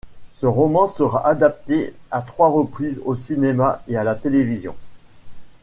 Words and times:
Ce 0.31 0.47
roman 0.47 0.87
sera 0.87 1.27
adapté 1.27 1.93
à 2.09 2.23
trois 2.23 2.49
reprises 2.49 2.99
au 3.05 3.13
cinéma 3.13 3.83
et 3.87 3.97
à 3.97 4.03
la 4.03 4.15
télévision. 4.15 4.75